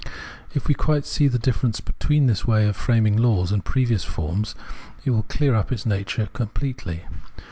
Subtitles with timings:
[0.55, 4.55] If we quite see the difference between this way of framing laws and previous forms,
[5.05, 7.03] it will clear up its nature completely.